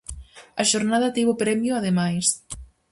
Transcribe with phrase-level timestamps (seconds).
[0.61, 2.25] A xornada tivo premio ademais.